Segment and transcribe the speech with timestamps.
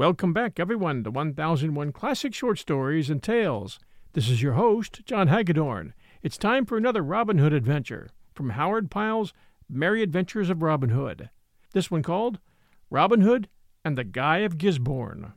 [0.00, 3.78] Welcome back, everyone, to 1001 Classic Short Stories and Tales.
[4.14, 5.92] This is your host, John Hagedorn.
[6.22, 9.34] It's time for another Robin Hood adventure from Howard Pyle's
[9.68, 11.28] Merry Adventures of Robin Hood.
[11.74, 12.38] This one called
[12.88, 13.46] Robin Hood
[13.84, 15.34] and the Guy of Gisbourne.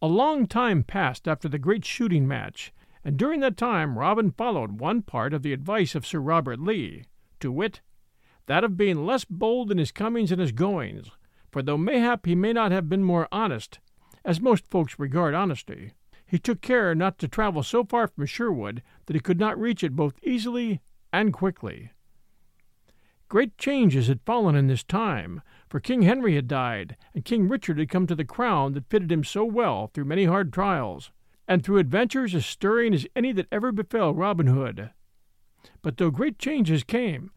[0.00, 2.72] A long time passed after the great shooting match,
[3.04, 7.06] and during that time Robin followed one part of the advice of Sir Robert Lee,
[7.40, 7.80] to wit,
[8.46, 11.10] that of being less bold in his comings and his goings,
[11.50, 13.78] for though mayhap he may not have been more honest,
[14.24, 15.92] as most folks regard honesty,
[16.26, 19.84] he took care not to travel so far from Sherwood that he could not reach
[19.84, 20.80] it both easily
[21.12, 21.90] and quickly.
[23.28, 27.78] Great changes had fallen in this time, for King Henry had died, and King Richard
[27.78, 31.10] had come to the crown that fitted him so well through many hard trials,
[31.48, 34.90] and through adventures as stirring as any that ever befell Robin Hood.
[35.80, 37.30] But though great changes came,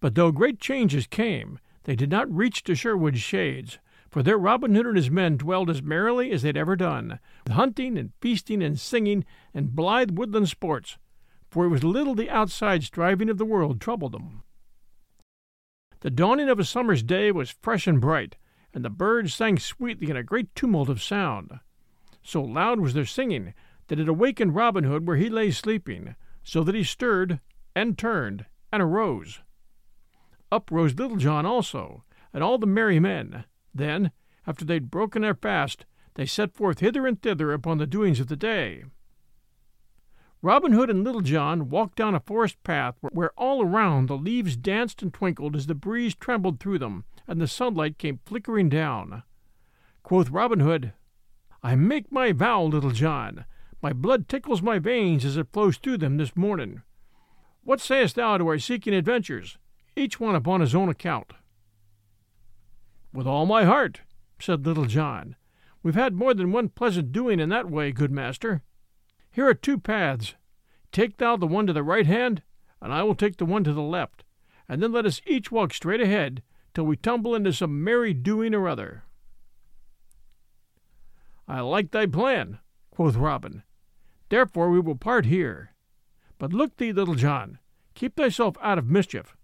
[0.00, 3.78] but though great changes came, they did not reach to Sherwood's shades,
[4.10, 7.54] for there Robin Hood and his men dwelled as merrily as they'd ever done, with
[7.54, 10.96] hunting and feasting and singing and blithe woodland sports,
[11.50, 14.42] for it was little the outside striving of the world troubled them.
[16.00, 18.36] The dawning of a summer's day was fresh and bright,
[18.72, 21.58] and the birds sang sweetly in a great tumult of sound.
[22.22, 23.54] So loud was their singing
[23.88, 27.40] that it awakened Robin Hood where he lay sleeping, so that he stirred
[27.74, 29.40] and turned and arose.
[30.50, 33.44] Up rose Little John also, and all the merry men.
[33.74, 34.12] Then,
[34.46, 38.28] after they'd broken their fast, they set forth hither and thither upon the doings of
[38.28, 38.84] the day.
[40.40, 44.56] Robin Hood and Little John walked down a forest path where all around the leaves
[44.56, 49.22] danced and twinkled as the breeze trembled through them and the sunlight came flickering down.
[50.02, 50.92] Quoth Robin Hood,
[51.62, 53.44] I make my vow, Little John.
[53.82, 56.82] My blood tickles my veins as it flows through them this morning.
[57.62, 59.58] What sayest thou to our seeking adventures?
[59.98, 61.32] Each one upon his own account.
[63.12, 64.02] With all my heart,
[64.40, 65.36] said Little John.
[65.82, 68.62] We've had more than one pleasant doing in that way, good master.
[69.30, 70.34] Here are two paths.
[70.92, 72.42] Take thou the one to the right hand,
[72.80, 74.24] and I will take the one to the left,
[74.68, 76.42] and then let us each walk straight ahead
[76.74, 79.04] till we tumble into some merry doing or other.
[81.46, 82.58] I like thy plan,
[82.90, 83.62] quoth Robin.
[84.28, 85.72] Therefore we will part here.
[86.38, 87.58] But look thee, Little John,
[87.94, 89.36] keep thyself out of mischief,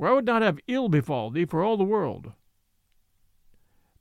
[0.00, 2.32] for I would not have ill befall thee for all the world.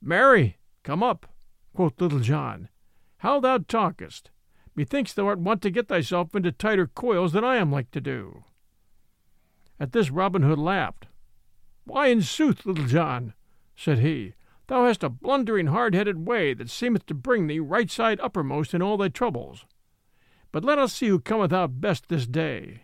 [0.02, 1.26] Marry, come up,
[1.74, 2.70] quoth Little John.
[3.18, 4.32] How thou talkest!
[4.78, 8.00] Methinks thou art wont to get thyself into tighter coils than I am like to
[8.00, 8.46] do.
[9.78, 11.08] At this Robin Hood laughed.
[11.84, 13.34] Why, in sooth, Little John,
[13.76, 14.36] said he,
[14.68, 18.82] thou hast a blundering, hard-headed way that seemeth to bring thee right side uppermost in
[18.82, 19.66] all thy troubles.
[20.54, 22.84] But let us see who cometh out best this day.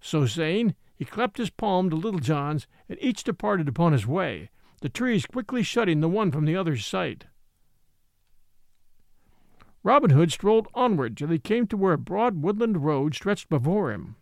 [0.00, 4.50] So saying, he clapped his palm to Little John's, and each departed upon his way,
[4.80, 7.26] the trees quickly shutting the one from the other's sight.
[9.84, 13.92] Robin Hood strolled onward till he came to where a broad woodland road stretched before
[13.92, 14.16] him.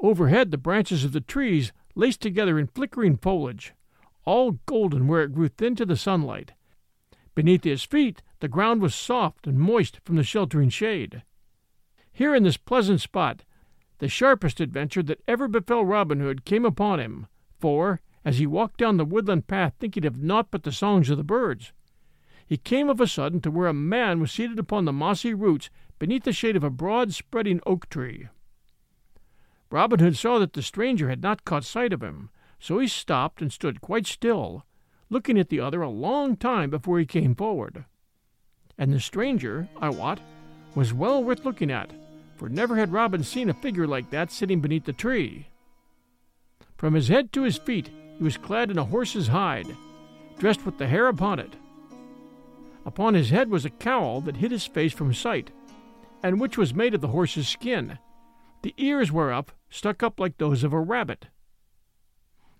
[0.00, 3.74] Overhead the branches of the trees laced together in flickering foliage,
[4.24, 6.52] all golden where it grew thin to the sunlight.
[7.34, 11.22] Beneath his feet the ground was soft and moist from the sheltering shade.
[12.10, 13.44] Here in this pleasant spot
[14.02, 17.28] the sharpest adventure that ever befell Robin Hood came upon him,
[17.60, 21.18] for, as he walked down the woodland path thinking of naught but the songs of
[21.18, 21.72] the birds,
[22.44, 25.70] he came of a sudden to where a man was seated upon the mossy roots
[26.00, 28.26] beneath the shade of a broad spreading oak tree.
[29.70, 33.40] Robin Hood saw that the stranger had not caught sight of him, so he stopped
[33.40, 34.66] and stood quite still,
[35.10, 37.84] looking at the other a long time before he came forward.
[38.76, 40.18] And the stranger, I wot,
[40.74, 41.92] was well worth looking at,
[42.42, 45.46] for never had Robin seen a figure like that sitting beneath the tree.
[46.76, 49.68] From his head to his feet he was clad in a horse's hide,
[50.40, 51.54] dressed with the hair upon it.
[52.84, 55.52] Upon his head was a cowl that hid his face from sight,
[56.20, 58.00] and which was made of the horse's skin,
[58.62, 61.28] the ears were whereof stuck up like those of a rabbit.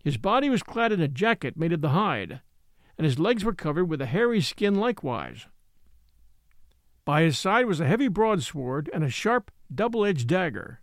[0.04, 2.40] His body was clad in a jacket made of the hide,
[2.96, 5.48] and his legs were covered with a hairy skin likewise.
[7.04, 10.80] By his side was a heavy broadsword and a sharp, double edged dagger.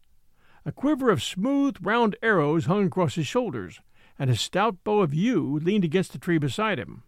[0.66, 3.80] A quiver of smooth, round arrows hung across his shoulders,
[4.18, 7.04] and a stout bow of yew leaned against the tree beside him.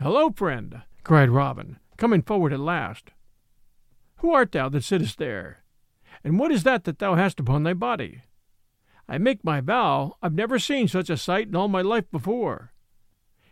[0.00, 3.12] Hello, friend, cried Robin, coming forward at last.
[4.18, 5.64] Who art thou that sittest there?
[6.22, 8.22] And what is that that thou hast upon thy body?
[9.08, 12.74] I make my vow I've never seen such a sight in all my life before.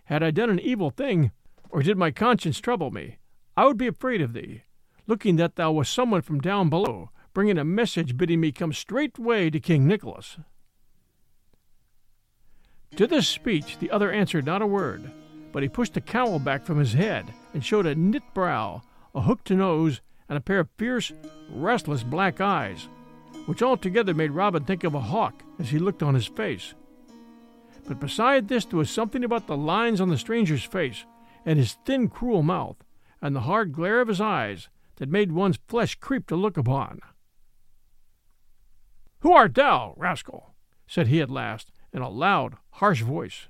[0.05, 1.31] Had I done an evil thing,
[1.70, 3.17] or did my conscience trouble me,
[3.56, 4.62] I would be afraid of thee,
[5.06, 9.50] looking that thou wast someone from down below, bringing a message bidding me come straightway
[9.50, 10.38] to King Nicholas.
[12.97, 15.11] To this speech the other answered not a word,
[15.53, 18.82] but he pushed the cowl back from his head and showed a knit brow,
[19.14, 21.12] a hooked nose, and a pair of fierce,
[21.50, 22.88] restless black eyes,
[23.47, 26.75] which altogether made Robin think of a hawk as he looked on his face.
[27.87, 31.05] But beside this there was something about the lines on the stranger's face,
[31.44, 32.76] and his thin, cruel mouth,
[33.21, 37.01] and the hard glare of his eyes, that made one's flesh creep to look upon.
[39.21, 40.55] Who art thou, rascal?
[40.87, 43.49] said he at last, in a loud, harsh voice.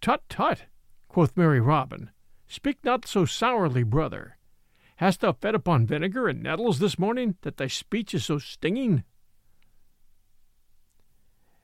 [0.00, 0.64] Tut, tut,
[1.08, 2.10] quoth merry Robin,
[2.46, 4.36] speak not so sourly, brother.
[4.96, 9.04] Hast thou fed upon vinegar and nettles this morning, that thy speech is so stinging?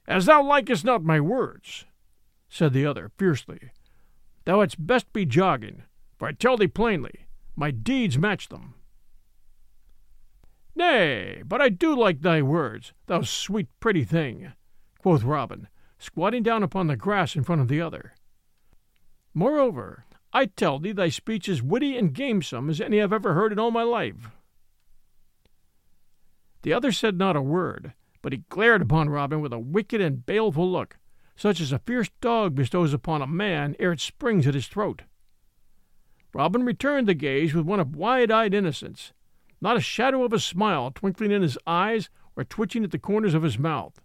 [0.09, 1.85] As thou likest not my words,
[2.49, 3.73] said the other fiercely,
[4.44, 5.82] thou hadst best be jogging,
[6.16, 8.74] for I tell thee plainly, my deeds match them.
[10.74, 14.52] Nay, but I do like thy words, thou sweet pretty thing,
[14.98, 15.68] quoth Robin,
[15.98, 18.14] squatting down upon the grass in front of the other.
[19.32, 23.52] Moreover, I tell thee thy speech is witty and gamesome as any I've ever heard
[23.52, 24.30] in all my life.
[26.62, 30.26] The other said not a word, but he glared upon Robin with a wicked and
[30.26, 30.98] baleful look,
[31.36, 35.02] such as a fierce dog bestows upon a man ere it springs at his throat.
[36.37, 39.15] Robin returned the gaze with one of wide eyed innocence,
[39.59, 43.33] not a shadow of a smile twinkling in his eyes or twitching at the corners
[43.33, 44.03] of his mouth.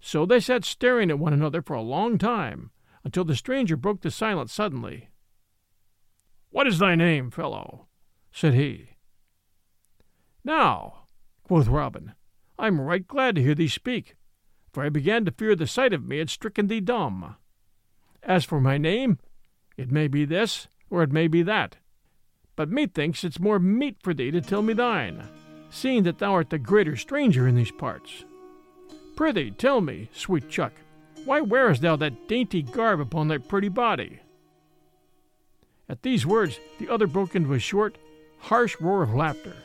[0.00, 2.70] So they sat staring at one another for a long time,
[3.04, 5.10] until the stranger broke the silence suddenly.
[6.48, 7.86] What is thy name, fellow?
[8.32, 8.96] said he.
[10.42, 11.04] Now,
[11.42, 12.14] quoth Robin,
[12.58, 14.16] I am right glad to hear thee speak,
[14.72, 17.36] for I began to fear the sight of me had stricken thee dumb.
[18.22, 19.18] As for my name,
[19.76, 21.76] it may be this, or it may be that.
[22.54, 25.28] But methinks it's more meet for thee to tell me thine,
[25.70, 28.24] seeing that thou art the greater stranger in these parts.
[29.16, 30.72] Prithee, tell me, sweet chuck,
[31.24, 34.20] why wearest thou that dainty garb upon thy pretty body?
[35.88, 37.98] At these words, the other broke into a short,
[38.38, 39.56] harsh roar of laughter.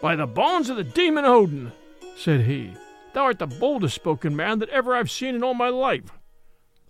[0.00, 1.72] By the bones of the demon Odin,
[2.16, 2.72] said he,
[3.14, 6.17] thou art the boldest spoken man that ever I've seen in all my life.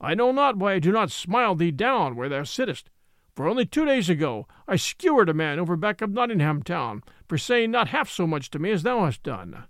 [0.00, 2.90] I know not why I do not smile thee down where thou sittest,
[3.34, 7.38] for only two days ago I skewered a man over back of Nottingham town for
[7.38, 9.64] saying not half so much to me as thou hast done.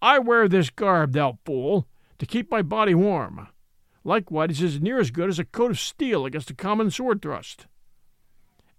[0.00, 1.86] I wear this garb, thou fool,
[2.18, 3.48] to keep my body warm.
[4.04, 7.22] Likewise, it is near as good as a coat of steel against a common sword
[7.22, 7.66] thrust.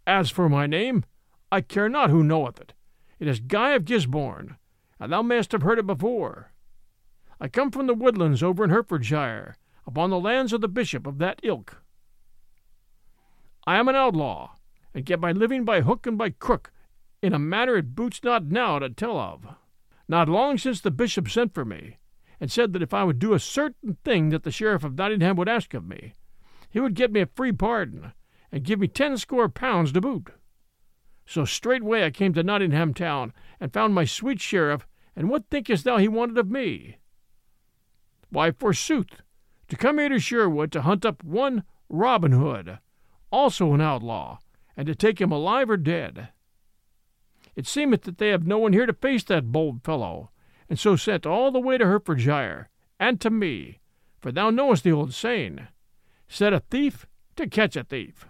[0.06, 1.06] As for my name,
[1.51, 2.74] I care not who knoweth it.
[3.19, 4.57] It is Guy of Gisbourne,
[5.00, 6.51] and thou mayst have heard it before.
[7.39, 9.56] I come from the woodlands over in Herefordshire,
[9.86, 11.82] upon the lands of the bishop of that ilk.
[13.66, 14.56] I am an outlaw,
[14.94, 16.72] and get my living by hook and by crook,
[17.22, 19.48] in a manner it boots not now to tell of.
[20.08, 21.98] Not long since the bishop sent for me,
[22.40, 25.38] and said that if I would do a certain thing that the sheriff of Nottingham
[25.38, 26.13] would ask of me,
[26.70, 28.13] he would get me a free pardon,
[28.52, 30.32] and give me ten score pounds to boot.
[31.25, 34.86] So straightway I came to Nottingham town, and found my sweet sheriff,
[35.16, 36.98] and what thinkest thou he wanted of me?
[38.30, 39.22] Why, forsooth,
[39.70, 42.79] to come here to Sherwood to hunt up one Robin Hood,
[43.32, 44.39] also an outlaw,
[44.75, 46.29] and to take him alive or dead.
[47.55, 50.32] It seemeth that they have no one here to face that bold fellow,
[50.70, 53.79] and so sent all the way to Herefordshire, and to me,
[54.20, 55.67] for thou knowest the old saying,
[56.27, 57.05] set a thief
[57.36, 58.27] to catch a thief.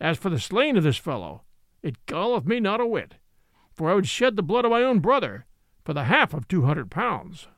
[0.00, 1.42] As for the slaying of this fellow,
[1.82, 3.16] it galleth me not a whit,
[3.72, 5.44] for I would shed the blood of my own brother
[5.84, 7.48] for the half of two hundred pounds.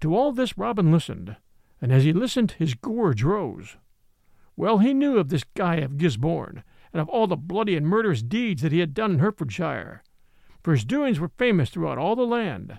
[0.00, 1.36] To all this Robin listened,
[1.80, 3.76] and as he listened his gorge rose.
[4.56, 8.22] Well he knew of this Guy of Gisbourne, and of all the bloody and murderous
[8.22, 10.02] deeds that he had done in Herefordshire,
[10.62, 12.78] for his doings were famous throughout all the land.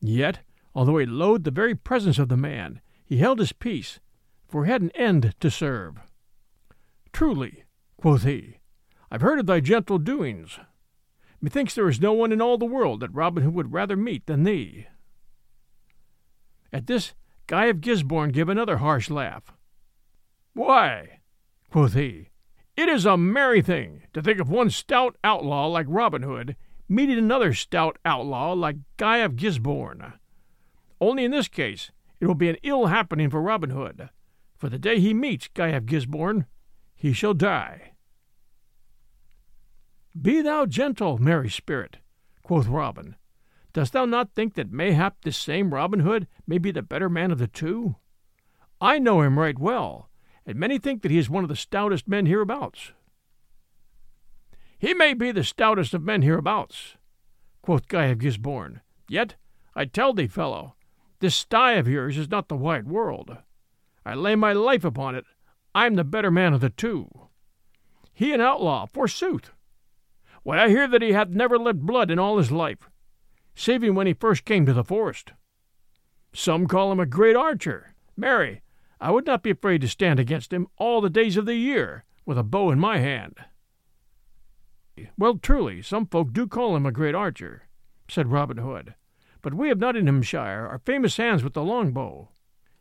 [0.00, 0.40] Yet,
[0.74, 4.00] although he loathed the very presence of the man, he held his peace,
[4.48, 5.96] for he had an end to serve.
[7.12, 7.64] Truly,
[7.96, 8.58] quoth he,
[9.10, 10.58] I've heard of thy gentle doings.
[11.40, 14.26] Methinks there is no one in all the world that Robin Hood would rather meet
[14.26, 14.86] than thee.
[16.76, 17.14] At this,
[17.46, 19.50] Guy of Gisbourne gave another harsh laugh.
[20.52, 21.20] Why,
[21.70, 22.28] quoth he,
[22.76, 26.54] it is a merry thing to think of one stout outlaw like Robin Hood
[26.86, 30.12] meeting another stout outlaw like Guy of Gisbourne.
[31.00, 34.10] Only in this case it will be an ill happening for Robin Hood,
[34.58, 36.44] for the day he meets Guy of Gisbourne
[36.94, 37.92] he shall die.
[40.20, 42.00] Be thou gentle, merry spirit,
[42.42, 43.16] quoth Robin,
[43.76, 47.30] Dost thou not think that mayhap this same Robin Hood may be the better man
[47.30, 47.96] of the two?
[48.80, 50.08] I know him right well,
[50.46, 52.92] and many think that he is one of the stoutest men hereabouts.
[54.78, 56.96] He may be the stoutest of men hereabouts,
[57.60, 58.80] quoth Guy of Gisbourne,
[59.10, 59.34] Yet,
[59.74, 60.74] I tell thee, fellow,
[61.18, 63.36] this sty of yours is not the wide world.
[64.06, 65.26] I lay my life upon it,
[65.74, 67.10] I'm the better man of the two.
[68.14, 69.52] He an outlaw, forsooth!
[70.44, 72.88] Why, I hear that he hath never let blood in all his life,
[73.56, 75.32] saving when he first came to the forest.
[76.32, 77.94] Some call him a great archer.
[78.16, 78.60] Marry,
[79.00, 82.04] I would not be afraid to stand against him all the days of the year,
[82.24, 83.36] with a bow in my hand.
[85.18, 87.68] Well, truly, some folk do call him a great archer,
[88.08, 88.94] said Robin Hood,
[89.42, 92.28] but we of Nottinghamshire are famous hands with the longbow.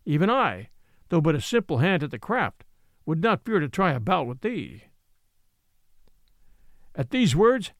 [0.05, 0.69] Even I,
[1.09, 2.63] though but a simple hand at the craft,
[3.05, 4.83] would not fear to try a bout with thee.
[6.95, 7.71] At these words,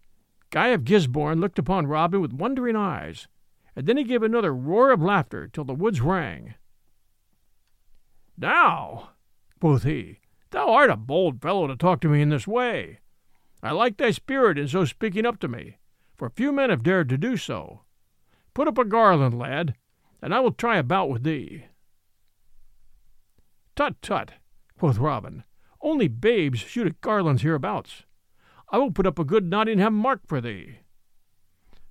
[0.50, 3.28] Guy of Gisbourne looked upon Robin with wondering eyes,
[3.76, 6.56] and then he gave another roar of laughter till the woods rang.
[8.38, 9.12] Now,
[9.60, 10.20] quoth he,
[10.52, 13.00] thou art a bold fellow to talk to me in this way.
[13.64, 15.78] I like thy spirit in so speaking up to me,
[16.16, 17.82] for few men have dared to do so.
[18.54, 19.76] Put up a garland, lad,
[20.22, 21.66] and I will try a bout with thee.
[23.76, 24.32] Tut, tut,
[24.78, 25.44] quoth Robin.
[25.82, 28.04] Only babes shoot at garlands hereabouts.
[28.70, 30.80] I will put up a good Nottingham mark for thee.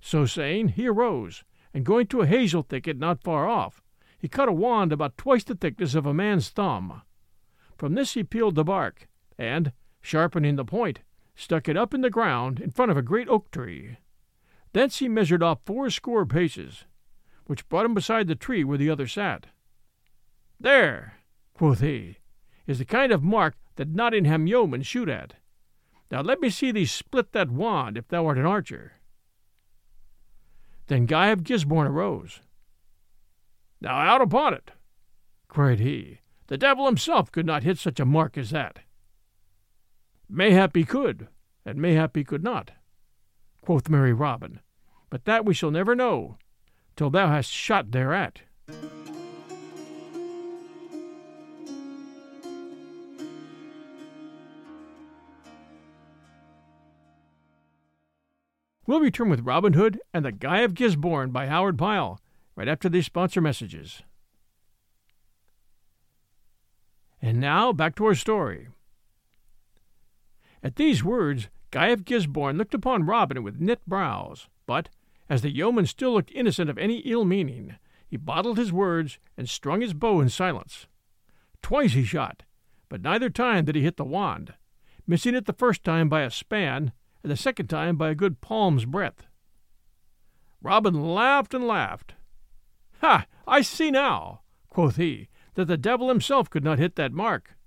[0.01, 3.81] So saying, he arose, and going to a hazel thicket not far off,
[4.17, 7.01] he cut a wand about twice the thickness of a man's thumb.
[7.77, 11.01] From this he peeled the bark, and, sharpening the point,
[11.35, 13.97] stuck it up in the ground in front of a great oak tree.
[14.73, 16.85] Thence he measured off fourscore paces,
[17.45, 19.47] which brought him beside the tree where the other sat.
[20.59, 21.19] There,
[21.53, 22.17] quoth he,
[22.67, 25.35] is the kind of mark that Nottingham yeomen shoot at.
[26.15, 28.93] Now let me see thee split that wand if thou art an archer.
[30.87, 32.39] Then Guy of Gisbourne arose.
[33.81, 34.71] Now out upon it,
[35.49, 36.21] cried he.
[36.47, 38.79] The devil himself could not hit such a mark as that.
[40.29, 41.27] Mayhap he could,
[41.65, 42.71] and mayhap he could not,
[43.59, 44.61] quoth merry Robin,
[45.09, 46.37] but that we shall never know
[46.95, 48.39] till thou hast shot thereat.
[58.87, 62.19] We'll return with Robin Hood and the Guy of Gisbourne by Howard Pyle
[62.55, 64.03] right after these sponsor messages.
[67.21, 68.67] And now back to our story.
[70.61, 74.89] At these words, Guy of Gisbourne looked upon Robin with knit brows, but,
[75.27, 77.75] as the yeoman still looked innocent of any ill meaning,
[78.07, 80.85] he bottled his words and strung his bow in silence.
[81.63, 82.43] Twice he shot,
[82.87, 84.53] but neither time did he hit the wand,
[85.07, 86.93] missing it the first time by a span
[87.25, 89.25] and the second time by a good palm's breadth.
[90.61, 92.13] Robin laughed and laughed.
[93.01, 93.25] Ha!
[93.47, 97.57] I see now, quoth he, that the devil himself could not hit that mark.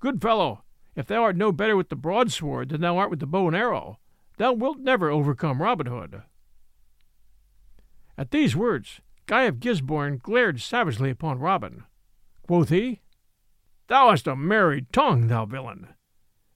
[0.00, 0.64] Good fellow,
[0.96, 3.54] if thou art no better with the broadsword than thou art with the bow and
[3.54, 4.00] arrow,
[4.36, 6.22] thou wilt never overcome Robin Hood.
[8.16, 11.84] At these words, Guy of Gisbourne glared savagely upon Robin.
[12.48, 13.00] Quoth he,
[13.86, 15.94] Thou hast a merry tongue, thou villain,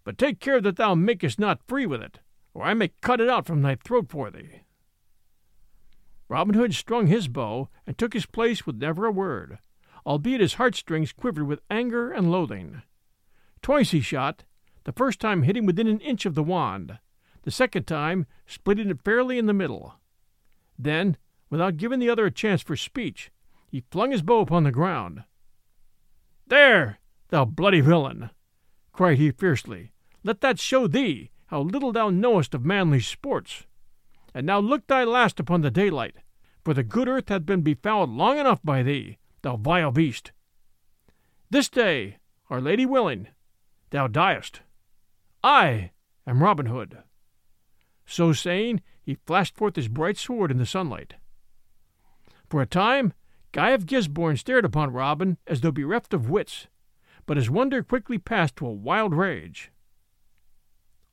[0.04, 2.18] but take care that thou makest not free with it,
[2.54, 4.62] or I may cut it out from thy throat for thee.
[6.28, 9.58] Robin Hood strung his bow and took his place with never a word,
[10.06, 12.82] albeit his heartstrings quivered with anger and loathing.
[13.60, 14.44] Twice he shot,
[14.84, 16.98] the first time hitting within an inch of the wand,
[17.42, 19.94] the second time splitting it fairly in the middle.
[20.78, 21.16] Then,
[21.50, 23.30] without giving the other a chance for speech,
[23.68, 25.24] he flung his bow upon the ground.
[26.46, 28.30] There, thou bloody villain!
[28.92, 29.91] cried he fiercely.
[30.24, 33.66] Let that show thee how little thou knowest of manly sports.
[34.34, 36.16] And now look thy last upon the daylight,
[36.64, 40.32] for the good earth hath been befouled long enough by thee, thou vile beast.
[41.50, 43.28] This day, Our Lady willing,
[43.90, 44.60] thou diest.
[45.44, 45.90] I
[46.26, 46.98] am Robin Hood.
[48.06, 51.14] So saying, he flashed forth his bright sword in the sunlight.
[52.48, 53.12] For a time,
[53.52, 56.68] Guy of Gisbourne stared upon Robin as though bereft of wits,
[57.26, 59.70] but his wonder quickly passed to a wild rage.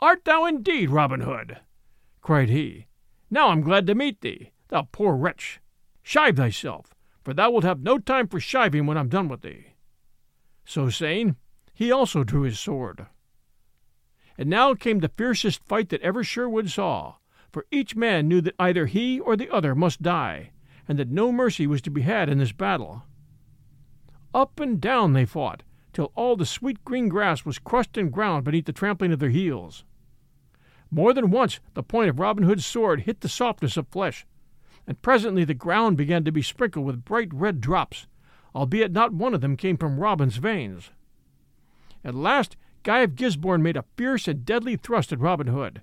[0.01, 1.57] Art thou indeed Robin Hood?
[2.21, 2.87] cried he.
[3.29, 5.59] Now I'm glad to meet thee, thou poor wretch.
[6.01, 9.73] Shive thyself, for thou wilt have no time for shiving when I'm done with thee.
[10.63, 11.35] So saying,
[11.73, 13.07] he also drew his sword.
[14.37, 17.15] And now came the fiercest fight that ever Sherwood saw,
[17.51, 20.51] for each man knew that either he or the other must die,
[20.87, 23.03] and that no mercy was to be had in this battle.
[24.33, 28.45] Up and down they fought, till all the sweet green grass was crushed and ground
[28.45, 29.83] beneath the trampling of their heels.
[30.91, 34.25] More than once the point of Robin Hood's sword hit the softness of flesh,
[34.87, 38.07] and presently the ground began to be sprinkled with bright red drops,
[38.55, 40.91] albeit not one of them came from Robin's veins.
[42.03, 45.81] At last Guy of Gisbourne made a fierce and deadly thrust at Robin Hood,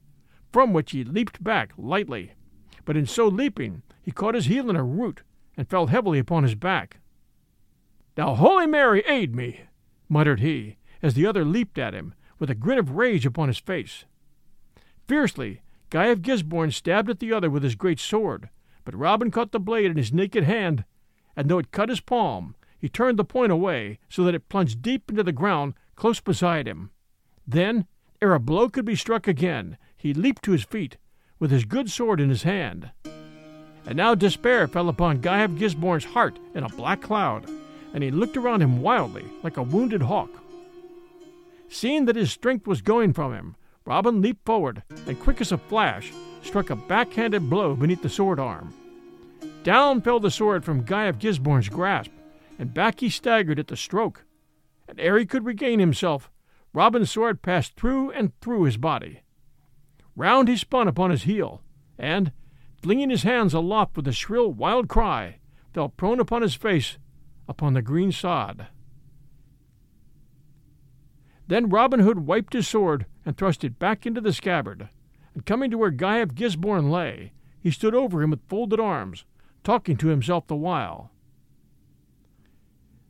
[0.50, 2.32] from which he leaped back lightly,
[2.84, 5.22] but in so leaping he caught his heel in a root
[5.56, 6.98] and fell heavily upon his back.
[8.16, 9.62] Now Holy Mary aid me,
[10.08, 13.58] muttered he, as the other leaped at him, with a grin of rage upon his
[13.58, 14.04] face.
[15.06, 15.60] Fiercely,
[15.90, 18.48] Guy of Gisbourne stabbed at the other with his great sword,
[18.84, 20.84] but Robin caught the blade in his naked hand,
[21.36, 24.82] and though it cut his palm, he turned the point away so that it plunged
[24.82, 26.90] deep into the ground close beside him.
[27.46, 27.86] Then,
[28.20, 30.96] ere a blow could be struck again, he leaped to his feet,
[31.38, 32.90] with his good sword in his hand.
[33.86, 37.48] And now despair fell upon Guy of Gisbourne's heart in a black cloud,
[37.94, 40.30] and he looked around him wildly, like a wounded hawk.
[41.68, 45.58] Seeing that his strength was going from him, Robin leaped forward, and quick as a
[45.58, 46.12] flash,
[46.42, 48.74] struck a backhanded blow beneath the sword arm.
[49.62, 52.10] Down fell the sword from Guy of Gisbourne's grasp,
[52.58, 54.24] and back he staggered at the stroke.
[54.88, 56.30] And ere he could regain himself,
[56.72, 59.22] Robin's sword passed through and through his body.
[60.16, 61.62] Round he spun upon his heel,
[61.96, 62.32] and,
[62.82, 65.38] flinging his hands aloft with a shrill, wild cry,
[65.72, 66.98] fell prone upon his face
[67.48, 68.66] upon the green sod.
[71.46, 74.88] Then Robin Hood wiped his sword and thrust it back into the scabbard,
[75.35, 79.25] and coming to where Guy of Gisbourne lay, he stood over him with folded arms,
[79.64, 81.11] talking to himself the while.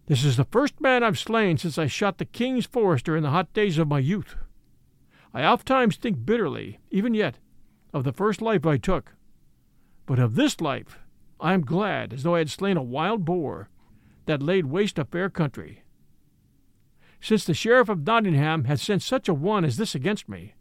[0.07, 3.31] This is the first man I've slain since I shot the king's forester in the
[3.31, 4.37] hot days of my youth.
[5.35, 7.39] I ofttimes think bitterly, even yet,
[7.93, 9.15] of the first life I took.
[10.07, 10.99] But of this life
[11.39, 13.69] I am glad, as though I had slain a wild boar
[14.25, 15.83] that laid waste a fair country.
[17.21, 20.55] Since the sheriff of Nottingham has sent such a one as this against me,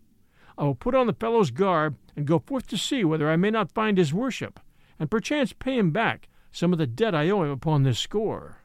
[0.57, 3.51] I will put on the fellow's garb and go forth to see whether I may
[3.51, 4.59] not find his worship,
[4.97, 8.61] and perchance pay him back some of the debt I owe him upon this score.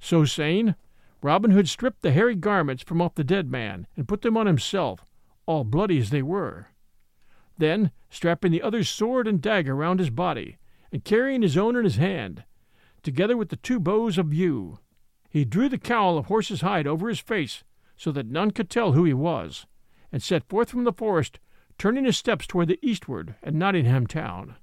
[0.00, 0.74] So saying,
[1.22, 4.46] Robin Hood stripped the hairy garments from off the dead man and put them on
[4.46, 5.04] himself,
[5.46, 6.68] all bloody as they were.
[7.56, 10.58] Then, strapping the other's sword and dagger round his body,
[10.92, 12.44] and carrying his own in his hand,
[13.02, 14.78] together with the two bows of yew,
[15.28, 17.64] he drew the cowl of horse's hide over his face
[17.96, 19.66] so that none could tell who he was,
[20.12, 21.38] and set forth from the forest,
[21.76, 24.56] turning his steps toward the eastward and Nottingham town.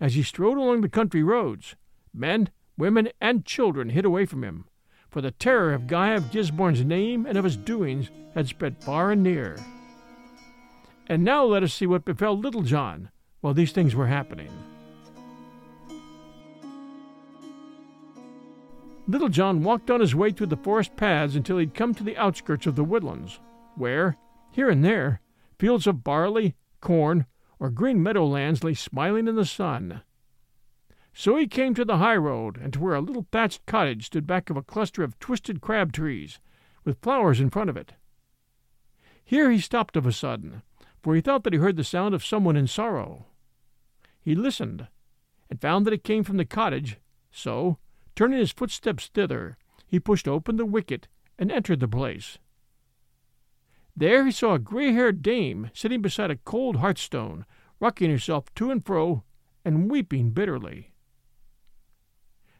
[0.00, 1.76] As he strode along the country roads,
[2.12, 4.64] men Women and children hid away from him,
[5.08, 9.12] for the terror of Guy of Gisbourne's name and of his doings had spread far
[9.12, 9.56] and near.
[11.06, 13.10] And now let us see what befell Little John
[13.40, 14.50] while these things were happening.
[19.06, 22.04] Little John walked on his way through the forest paths until he had come to
[22.04, 23.38] the outskirts of the woodlands,
[23.74, 24.16] where,
[24.50, 25.20] here and there,
[25.58, 27.26] fields of barley, corn,
[27.58, 30.00] or green meadowlands lay smiling in the sun.
[31.12, 34.26] So he came to the high road, and to where a little thatched cottage stood
[34.26, 36.40] back of a cluster of twisted crab trees,
[36.82, 37.92] with flowers in front of it.
[39.22, 40.62] Here he stopped of a sudden,
[41.02, 43.26] for he thought that he heard the sound of someone in sorrow.
[44.22, 44.88] He listened,
[45.50, 46.96] and found that it came from the cottage,
[47.30, 47.78] so,
[48.14, 52.38] turning his footsteps thither, he pushed open the wicket and entered the place.
[53.96, 57.46] There he saw a gray haired dame sitting beside a cold hearthstone,
[57.80, 59.22] rocking herself to and fro
[59.64, 60.92] and weeping bitterly.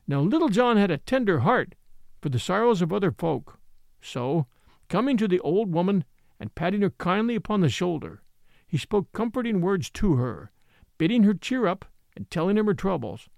[0.06, 1.74] Now Little John had a tender heart
[2.20, 3.58] for the sorrows of other folk,
[4.00, 4.46] so,
[4.88, 6.04] coming to the old woman
[6.38, 8.22] and patting her kindly upon the shoulder,
[8.66, 10.52] he spoke comforting words to her,
[10.98, 11.84] bidding her cheer up
[12.16, 13.28] and telling him her troubles,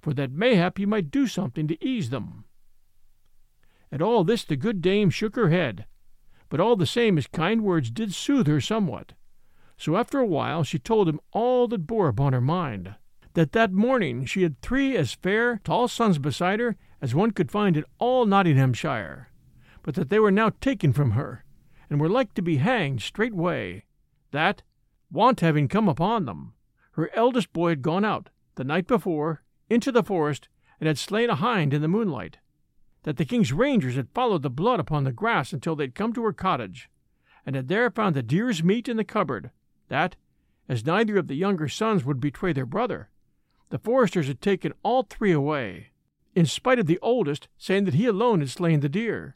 [0.00, 2.44] for that mayhap he might do something to ease them.
[3.90, 5.86] At all this the good dame shook her head,
[6.48, 9.14] but all the same his kind words did soothe her somewhat.
[9.76, 12.94] So after a while she told him all that bore upon her mind
[13.38, 17.52] that that morning she had three as fair, tall sons beside her as one could
[17.52, 19.28] find in all Nottinghamshire,
[19.84, 21.44] but that they were now taken from her,
[21.88, 23.84] and were like to be hanged straightway.
[24.32, 24.62] That,
[25.08, 26.54] want having come upon them,
[26.92, 30.48] her eldest boy had gone out, the night before, into the forest,
[30.80, 32.38] and had slain a hind in the moonlight.
[33.02, 36.12] That the king's rangers had followed the blood upon the grass until they had come
[36.12, 36.90] to her cottage,
[37.46, 39.50] and had there found the deer's meat in the cupboard.
[39.88, 40.16] That,
[40.68, 43.10] as neither of the younger sons would betray their brother,
[43.70, 45.88] the foresters had taken all three away,
[46.34, 49.34] in spite of the oldest saying that he alone had slain the deer.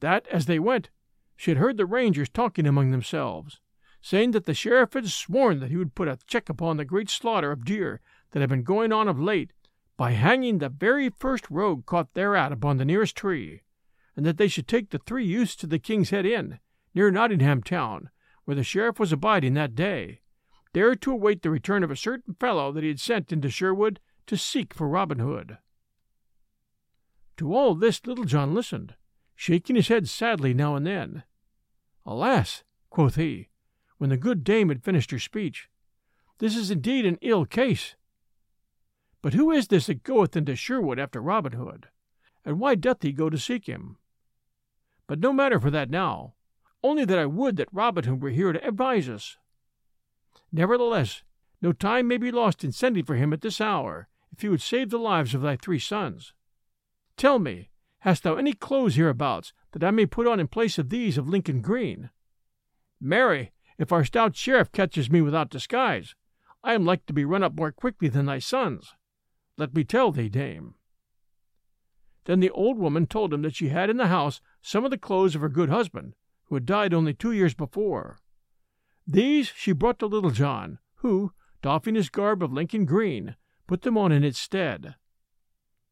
[0.00, 0.90] That, as they went,
[1.36, 3.60] she had heard the rangers talking among themselves,
[4.00, 7.10] saying that the sheriff had sworn that he would put a check upon the great
[7.10, 8.00] slaughter of deer
[8.34, 9.52] that had been going on of late
[9.96, 13.62] by hanging the very first rogue caught thereat upon the nearest tree,
[14.16, 16.58] and that they should take the three youths to the King's Head Inn,
[16.96, 18.10] near Nottingham town,
[18.44, 20.20] where the sheriff was abiding that day,
[20.72, 24.00] there to await the return of a certain fellow that he had sent into Sherwood
[24.26, 25.58] to seek for Robin Hood.
[27.36, 28.96] To all this Little John listened,
[29.36, 31.22] shaking his head sadly now and then.
[32.04, 33.48] Alas, quoth he,
[33.98, 35.68] when the good dame had finished her speech,
[36.38, 37.94] this is indeed an ill case.
[39.24, 41.88] But who is this that goeth into Sherwood after Robin Hood?
[42.44, 43.96] And why doth he go to seek him?
[45.06, 46.34] But no matter for that now,
[46.82, 49.38] only that I would that Robin Hood were here to advise us.
[50.52, 51.22] Nevertheless,
[51.62, 54.60] no time may be lost in sending for him at this hour, if he would
[54.60, 56.34] save the lives of thy three sons.
[57.16, 60.90] Tell me, hast thou any clothes hereabouts that I may put on in place of
[60.90, 62.10] these of Lincoln Green?
[63.00, 66.14] Marry, if our stout sheriff catches me without disguise,
[66.62, 68.92] I am like to be run up more quickly than thy sons.
[69.56, 70.74] Let me tell thee, dame.
[72.24, 74.98] Then the old woman told him that she had in the house some of the
[74.98, 76.14] clothes of her good husband,
[76.46, 78.18] who had died only two years before.
[79.06, 83.36] These she brought to Little John, who, doffing his garb of Lincoln green,
[83.66, 84.96] put them on in its stead.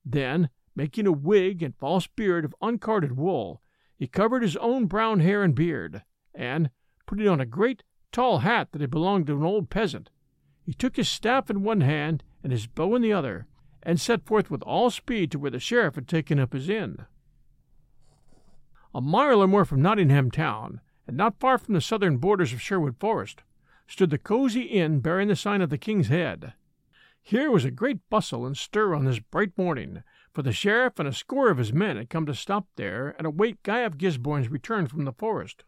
[0.05, 3.62] Then, making a wig and false beard of uncarded wool,
[3.96, 6.03] he covered his own brown hair and beard,
[6.35, 6.70] and,
[7.07, 10.11] putting on a great, tall hat that had belonged to an old peasant,
[10.64, 13.46] he took his staff in one hand and his bow in the other,
[13.83, 17.07] and set forth with all speed to where the sheriff had taken up his inn.
[18.95, 22.61] A mile or more from Nottingham town, and not far from the southern borders of
[22.61, 23.42] Sherwood Forest,
[23.87, 26.55] stood the cozy inn bearing the sign of the King's Head.
[27.23, 31.09] Here was a great bustle and stir on this bright morning, for the sheriff and
[31.09, 34.49] a score of his men had come to stop there and await Guy of Gisbourne's
[34.49, 35.64] return from the forest.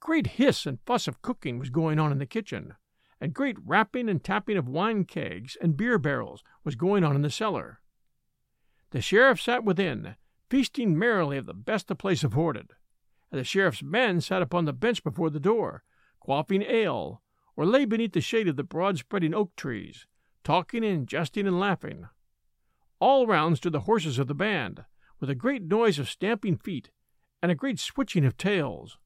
[0.00, 2.74] Great hiss and fuss of cooking was going on in the kitchen,
[3.20, 7.22] and great rapping and tapping of wine kegs and beer barrels was going on in
[7.22, 7.80] the cellar.
[8.90, 10.16] The sheriff sat within,
[10.48, 12.72] feasting merrily of the best the place afforded,
[13.30, 15.84] and the sheriff's men sat upon the bench before the door,
[16.18, 17.22] quaffing ale,
[17.56, 20.06] or lay beneath the shade of the broad spreading oak trees,
[20.42, 22.08] talking and jesting and laughing.
[22.98, 24.84] All round stood the horses of the band,
[25.20, 26.90] with a great noise of stamping feet
[27.42, 28.98] and a great switching of tails.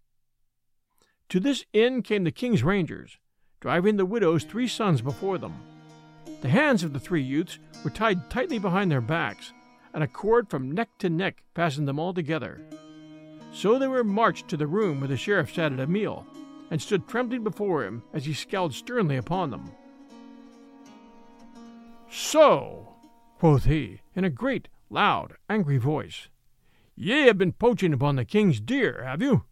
[1.30, 3.18] To this inn came the king's rangers,
[3.64, 5.54] driving the widow's three sons before them.
[6.42, 9.54] The hands of the three youths were tied tightly behind their backs,
[9.94, 12.60] and a cord from neck to neck fastened them all together.
[13.54, 16.26] So they were marched to the room where the sheriff sat at a meal,
[16.70, 19.72] and stood trembling before him as he scowled sternly upon them.
[22.10, 22.96] So,
[23.38, 26.28] quoth he, in a great, loud, angry voice,
[26.96, 29.44] ye have been poaching upon the king's deer, have you?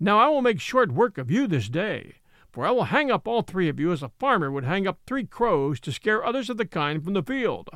[0.00, 2.14] Now I will make short work of you this day,
[2.54, 5.00] for I will hang up all three of you as a farmer would hang up
[5.08, 7.68] three crows to scare others of the kind from the field.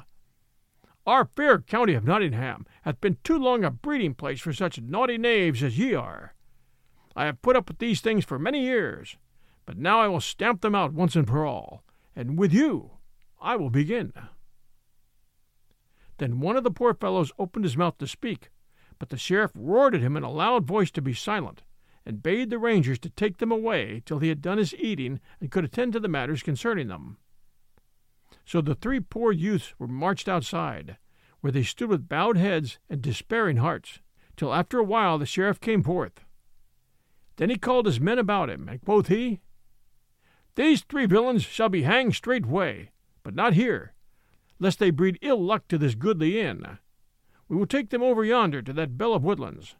[1.05, 5.19] Our fair county of Nottingham hath been too long a breeding place for such naughty
[5.19, 6.37] knaves as ye are.
[7.17, 9.17] I have put up with these things for many years,
[9.67, 11.83] but now I will stamp them out once and for all,
[12.14, 12.93] and with you
[13.41, 14.12] I will begin.
[16.19, 18.51] Then one of the poor fellows opened his mouth to speak,
[19.01, 21.64] but the sheriff roared at him in a loud voice to be silent,
[22.09, 25.51] and bade the rangers to take them away till he had done his eating and
[25.51, 27.18] could attend to the matters concerning them.
[28.47, 30.97] So the three poor youths were marched outside,
[31.42, 34.01] where they stood with bowed heads and despairing hearts,
[34.38, 36.25] till after a while the sheriff came forth.
[37.37, 39.40] Then he called his men about him, and quoth he,
[40.55, 42.90] These three villains shall be hanged straightway,
[43.23, 43.92] but not here,
[44.59, 46.79] lest they breed ill luck to this goodly inn.
[47.49, 49.77] We will take them over yonder to that bell of woodlands,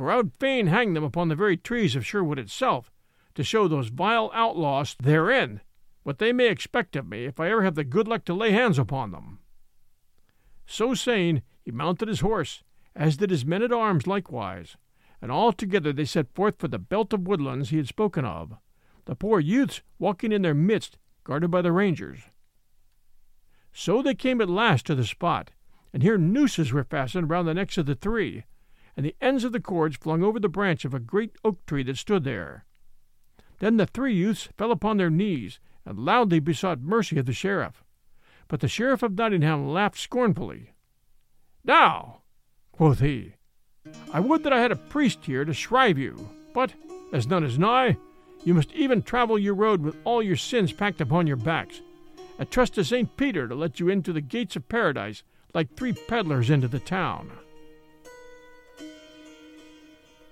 [0.00, 2.90] for I would fain hang them upon the very trees of Sherwood itself,
[3.34, 5.60] to show those vile outlaws therein
[6.04, 8.52] what they may expect of me if I ever have the good luck to lay
[8.52, 9.40] hands upon them.
[10.64, 12.62] So saying, he mounted his horse,
[12.96, 14.78] as did his men at arms likewise,
[15.20, 18.54] and all together they set forth for the belt of woodlands he had spoken of,
[19.04, 22.20] the poor youths walking in their midst, guarded by the rangers.
[23.70, 25.50] So they came at last to the spot,
[25.92, 28.44] and here nooses were fastened round the necks of the three,
[28.96, 31.82] and the ends of the cords flung over the branch of a great oak tree
[31.84, 32.64] that stood there.
[33.58, 37.84] Then the three youths fell upon their knees and loudly besought mercy of the sheriff.
[38.48, 40.74] But the sheriff of Nottingham laughed scornfully.
[41.64, 42.22] Now,
[42.72, 43.34] quoth he,
[44.12, 46.74] I would that I had a priest here to shrive you, but,
[47.12, 47.96] as none is nigh,
[48.44, 51.80] you must even travel your road with all your sins packed upon your backs,
[52.38, 53.16] and trust to St.
[53.16, 55.22] Peter to let you into the gates of paradise
[55.54, 57.30] like three peddlers into the town.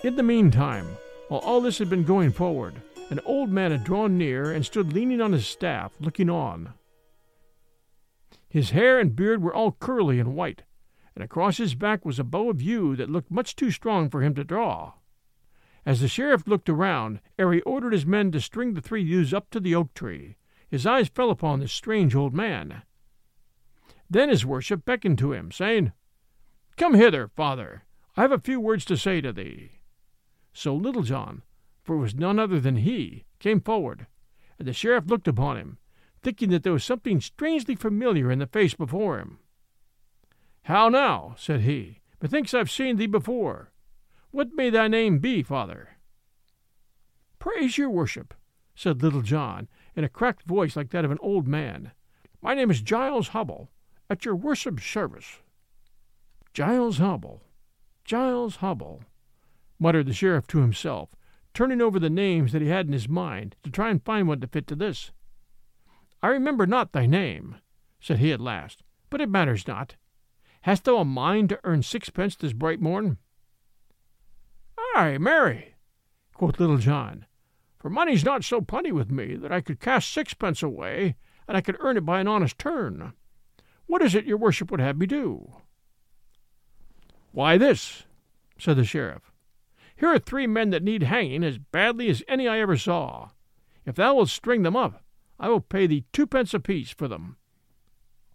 [0.05, 2.81] In the meantime, while all this had been going forward,
[3.11, 6.75] an old man had drawn near and stood leaning on his staff, looking on.
[8.49, 10.63] His hair and beard were all curly and white,
[11.17, 14.23] and across his back was a bow of yew that looked much too strong for
[14.23, 14.93] him to draw.
[15.85, 19.33] As the sheriff looked around, ere he ordered his men to string the three youths
[19.33, 20.37] up to the oak tree,
[20.69, 22.83] his eyes fell upon this strange old man.
[24.09, 25.91] Then his worship beckoned to him, saying,
[26.77, 27.83] Come hither, father,
[28.17, 29.78] I have a few words to say to thee.
[30.59, 31.43] So Little John,
[31.85, 34.09] for it was none other than he, came forward,
[34.59, 35.79] and the sheriff looked upon him,
[36.21, 39.39] thinking that there was something strangely familiar in the face before him.
[40.63, 43.71] How now, said he, methinks I've seen thee before.
[44.33, 45.91] What may thy name be, father?
[47.39, 48.35] Praise your worship,
[48.75, 51.93] said Little John, in a cracked voice like that of an old man.
[52.43, 53.71] My name is Giles Hubble,
[54.11, 55.39] at your worship's service.
[56.53, 57.45] Giles Hubble,
[58.05, 59.05] Giles Hubble,
[59.79, 61.11] muttered the sheriff to himself,
[61.55, 64.41] turning over the names that he had in his mind to try and find one
[64.41, 65.13] to fit to this.
[66.23, 67.57] I remember not thy name,
[68.01, 69.97] said he at last, but it matters not.
[70.63, 73.19] Hast thou a mind to earn sixpence this bright morn?
[74.95, 75.75] Ay, marry,
[76.35, 77.27] quoth Little John,
[77.79, 81.61] for money's not so plenty with me that I could cast sixpence away, and I
[81.61, 83.13] could earn it by an honest turn.
[83.87, 85.53] What is it your worship would have me do?
[87.33, 88.05] Why, this,
[88.59, 89.28] said the sheriff.
[89.99, 93.31] Here are three men that need hanging as badly as any I ever saw.
[93.85, 95.03] If thou wilt string them up,
[95.41, 97.37] I will pay thee twopence apiece for them.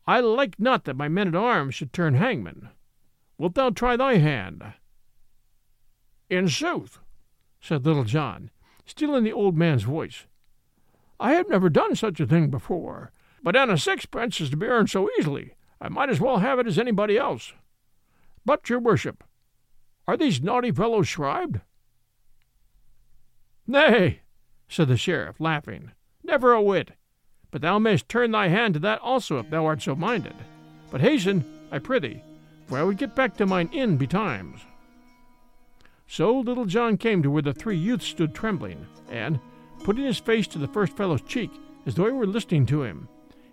[0.06, 2.70] I like not that my men at arms should turn hangmen.
[3.38, 4.74] Wilt thou try thy hand?
[6.30, 7.00] In sooth,
[7.62, 8.52] said Little John,
[8.86, 10.26] still in the old man's voice,
[11.18, 14.66] I have never done such a thing before, but an a sixpence is to be
[14.66, 17.54] earned so easily, I might as well have it as anybody else.
[18.46, 19.24] But, your worship,
[20.08, 21.62] are these naughty fellows shrived?
[23.66, 24.22] Nay,
[24.68, 25.92] said the sheriff, laughing,
[26.24, 26.92] never a whit.
[27.52, 30.36] But thou mayst turn thy hand to that also if thou art so minded.
[30.92, 32.22] But hasten, I prithee,
[32.68, 34.62] for I would get back to mine inn betimes.
[36.08, 39.40] So Little John came to where the three youths stood trembling, and,
[39.84, 41.52] putting his face to the first fellow's cheek,
[41.86, 43.08] as though he were listening to him,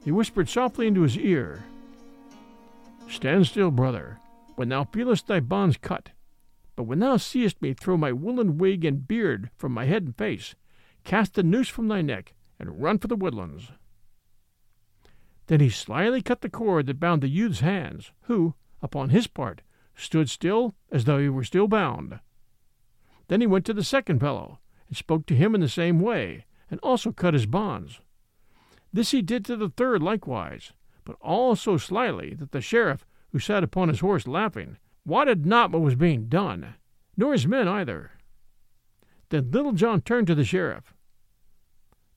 [0.04, 1.64] he whispered softly into his ear,
[3.08, 4.18] Stand still, brother,
[4.54, 6.10] when thou feelest thy bonds cut.
[6.76, 10.16] But when thou seest me throw my woollen wig and beard from my head and
[10.16, 10.54] face,
[11.04, 13.72] cast the noose from thy neck, and run for the woodlands.
[15.46, 19.62] Then he slyly cut the cord that bound the youth's hands, who, upon his part,
[19.96, 22.20] stood still as though he were still bound.
[23.28, 26.44] Then he went to the second fellow, and spoke to him in the same way,
[26.70, 28.00] and also cut his bonds.
[28.92, 30.72] This he did to the third likewise,
[31.04, 35.70] but all so slyly that the sheriff, who sat upon his horse laughing, wotted not
[35.70, 36.74] what was being done,
[37.16, 38.12] nor his men either.
[39.30, 40.92] Then Little John turned to the sheriff.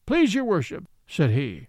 [0.06, 1.67] Please your worship, said he,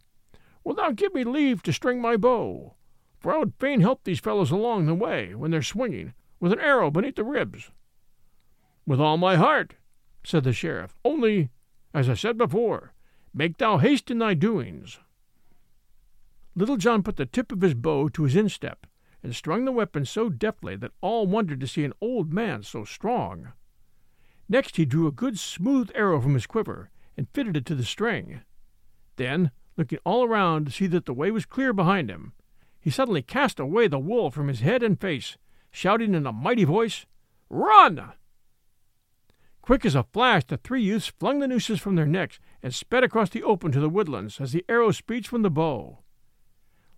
[0.65, 2.75] wilt thou give me leave to string my bow?
[3.19, 6.61] For I would fain help these fellows along the way when they're swinging, with an
[6.61, 7.71] arrow beneath the ribs.
[8.87, 9.75] With all my heart,
[10.25, 11.51] said the sheriff, only,
[11.95, 12.93] as I said before,
[13.33, 14.99] make thou haste in thy doings.
[16.55, 18.87] Little John put the tip of his bow to his instep,
[19.25, 22.85] and strung the weapon so deftly that all wondered to see an old man so
[22.85, 23.53] strong.
[24.51, 27.85] Next he drew a good smooth arrow from his quiver and fitted it to the
[27.85, 28.43] string.
[29.17, 32.35] Then, looking all around to see that the way was clear behind him,
[32.79, 35.39] he suddenly cast away the wool from his head and face,
[35.71, 37.07] shouting in a mighty voice,
[37.49, 38.13] Run!
[39.63, 43.03] Quick as a flash, the three youths flung the nooses from their necks and sped
[43.03, 46.04] across the open to the woodlands as the arrow speeds from the bow.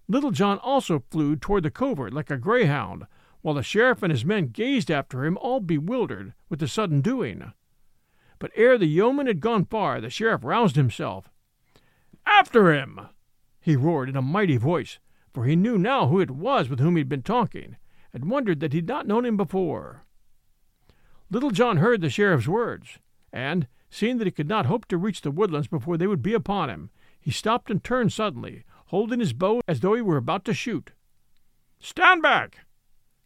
[0.08, 3.06] Little John also flew toward the covert like a greyhound,
[3.42, 7.52] while the sheriff and his men gazed after him, all bewildered with the sudden doing.
[8.38, 11.30] But ere the yeoman had gone far, the sheriff roused himself.
[12.26, 13.00] After him!
[13.60, 14.98] he roared in a mighty voice,
[15.32, 17.76] for he knew now who it was with whom he had been talking,
[18.12, 20.04] and wondered that he had not known him before.
[21.30, 22.98] Little John heard the sheriff's words,
[23.32, 26.34] and, seeing that he could not hope to reach the woodlands before they would be
[26.34, 30.44] upon him, he stopped and turned suddenly, holding his bow as though he were about
[30.44, 30.92] to shoot.
[31.80, 32.58] Stand back!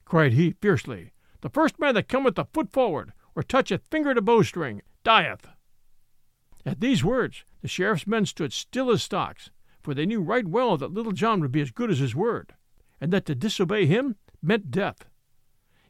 [0.05, 1.13] cried he fiercely.
[1.41, 5.47] The first man that cometh a foot forward, or toucheth finger to bowstring, dieth.
[6.67, 9.51] At these words, the sheriff's men stood still as stocks,
[9.83, 12.55] for they knew right well that Little John would be as good as his word,
[13.01, 15.07] and that to disobey him meant death.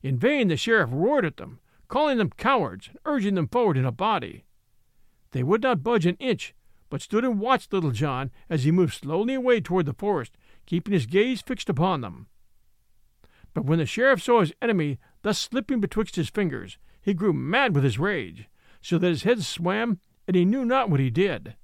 [0.03, 3.85] In vain the sheriff roared at them, calling them cowards and urging them forward in
[3.85, 4.45] a body.
[5.33, 6.55] They would not budge an inch
[6.91, 10.93] but stood and watched Little John as he moved slowly away toward the forest, keeping
[10.93, 12.27] his gaze fixed upon them.
[13.55, 17.75] But when the sheriff saw his enemy thus slipping betwixt his fingers, he grew mad
[17.75, 18.49] with his rage,
[18.83, 21.57] so that his head swam, and he knew not what he did.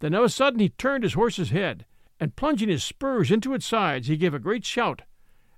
[0.00, 1.86] Then of a sudden he turned his horse's head,
[2.20, 5.02] and plunging his spurs into its sides, he gave a great shout,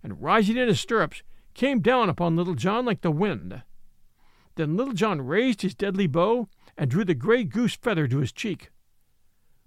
[0.03, 1.23] and rising in his stirrups,
[1.55, 3.63] came down upon Little John like the wind.
[4.55, 8.33] Then Little John raised his deadly bow and drew the gray goose feather to his
[8.33, 8.71] cheek.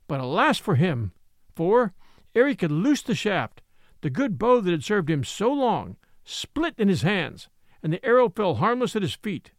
[0.08, 1.12] But alas for him!
[1.56, 1.93] for,
[2.36, 3.62] ere he could loose the shaft,
[4.02, 7.50] the good bow that had served him so long split in his hands,
[7.82, 9.52] and the arrow fell harmless at his feet.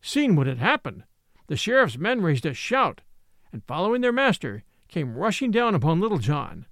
[0.00, 1.04] Seeing what had happened,
[1.46, 3.02] the sheriff's men raised a shout,
[3.52, 6.66] and following their master, came rushing down upon Little John.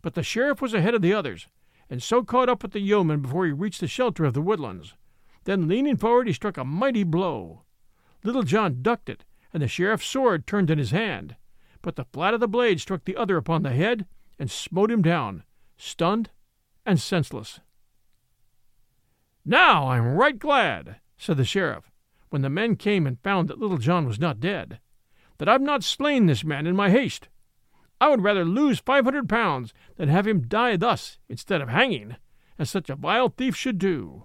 [0.00, 1.48] But the sheriff was ahead of the others,
[1.88, 4.94] and so caught up with the yeoman before he reached the shelter of the woodlands.
[5.44, 7.62] Then, leaning forward, he struck a mighty blow.
[8.24, 11.36] Little John ducked it, and the sheriff's sword turned in his hand,
[11.82, 14.06] but the flat of the blade struck the other upon the head
[14.38, 15.42] and smote him down,
[15.76, 16.30] stunned
[16.86, 17.60] and senseless.
[19.44, 21.90] Now I'm right glad, said the sheriff,
[22.30, 24.78] when the men came and found that Little John was not dead,
[25.38, 27.28] that I've not slain this man in my haste.
[28.00, 32.16] I would rather lose five hundred pounds than have him die thus instead of hanging,
[32.58, 34.24] as such a vile thief should do.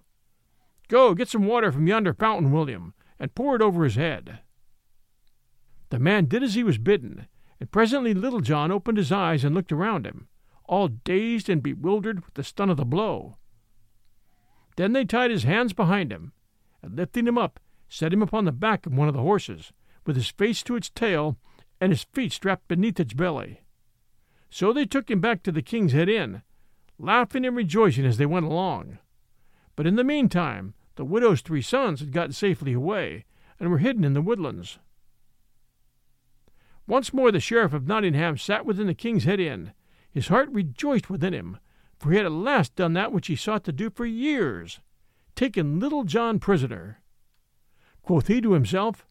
[0.88, 4.40] Go, get some water from yonder fountain, William, and pour it over his head.
[5.90, 7.28] The man did as he was bidden,
[7.60, 10.28] and presently Little John opened his eyes and looked around him,
[10.66, 13.38] all dazed and bewildered with the stun of the blow.
[14.76, 16.34] Then they tied his hands behind him,
[16.82, 19.72] and lifting him up, set him upon the back of one of the horses,
[20.06, 21.38] with his face to its tail
[21.80, 23.62] and his feet strapped beneath its belly.
[24.50, 26.42] So they took him back to the King's Head Inn,
[26.98, 29.00] laughing and rejoicing as they went along.
[29.76, 33.26] But in the meantime, the widow's three sons had gotten safely away,
[33.60, 34.78] and were hidden in the woodlands.
[36.86, 39.72] Once more the Sheriff of Nottingham sat within the King's Head Inn.
[40.12, 41.58] His heart rejoiced within him,
[41.98, 44.80] for he had at last done that which he sought to do for years
[45.38, 47.00] taken Little John prisoner.
[48.02, 49.06] Quoth he to himself,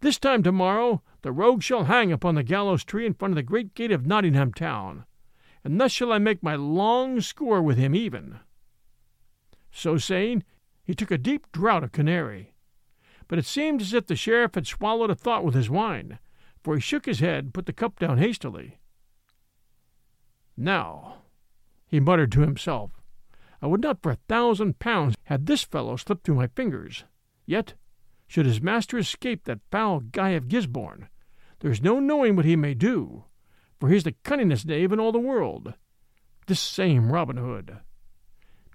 [0.00, 3.42] This time tomorrow the rogue shall hang upon the gallows tree in front of the
[3.42, 5.06] great gate of Nottingham town,
[5.62, 8.40] and thus shall I make my long score with him even.
[9.70, 10.42] So saying,
[10.86, 12.54] he took a deep draught of canary.
[13.26, 16.20] But it seemed as if the sheriff had swallowed a thought with his wine,
[16.62, 18.78] for he shook his head and put the cup down hastily.
[20.56, 21.22] Now,
[21.86, 22.92] he muttered to himself,
[23.60, 27.04] I would not for a thousand pounds had this fellow slip through my fingers.
[27.46, 27.74] Yet,
[28.28, 31.08] should his master escape that foul Guy of Gisbourne,
[31.60, 33.24] there's no knowing what he may do,
[33.80, 35.74] for he's the cunningest knave in all the world.
[36.46, 37.78] This same Robin Hood.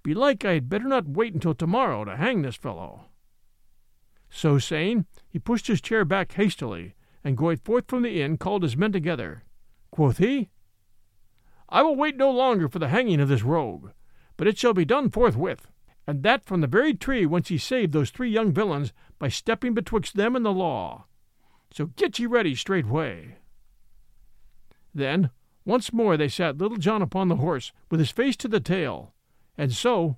[0.02, 3.06] Belike I had better not wait until tomorrow to hang this fellow.
[4.30, 8.62] So saying, he pushed his chair back hastily and going forth from the inn called
[8.62, 9.44] his men together.
[9.90, 10.48] Quoth he,
[11.68, 13.90] I will wait no longer for the hanging of this rogue,
[14.36, 15.68] but it shall be done forthwith,
[16.06, 19.72] and that from the very tree whence he saved those three young villains by stepping
[19.72, 21.06] betwixt them and the law.
[21.72, 23.36] So get ye ready straightway.
[24.94, 25.30] Then
[25.64, 29.11] once more they sat Little John upon the horse, with his face to the tail,
[29.56, 30.16] and so,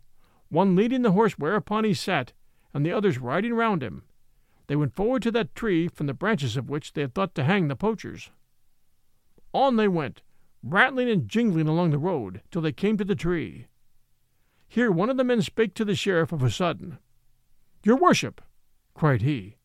[0.49, 2.33] one leading the horse whereupon he sat,
[2.73, 4.05] and the others riding round him,
[4.67, 7.45] they went forward to that tree from the branches of which they had thought to
[7.45, 8.31] hang the poachers.
[9.53, 10.23] On they went,
[10.63, 13.67] rattling and jingling along the road, till they came to the tree.
[14.67, 16.99] Here one of the men spake to the sheriff of a sudden.
[17.85, 18.41] Your worship,
[18.95, 19.57] cried he,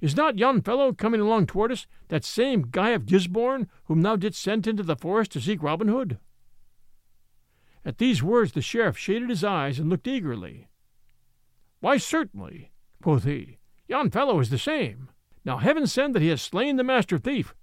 [0.00, 4.16] is not yon fellow coming along toward us that same Guy of Gisbourne whom thou
[4.16, 6.18] didst send into the forest to seek Robin Hood?
[7.86, 10.66] At these words the sheriff shaded his eyes and looked eagerly.
[11.78, 13.58] Why, certainly, quoth he.
[13.86, 15.08] Yon fellow is the same.
[15.44, 17.54] Now heaven send that he has slain the master thief,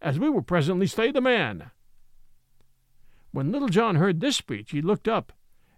[0.00, 1.70] as we will presently slay the man.
[3.32, 5.30] When Little John heard this speech, he looked up,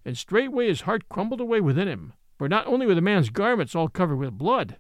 [0.05, 3.75] and straightway his heart crumbled away within him, for not only were the man's garments
[3.75, 4.79] all covered with blood,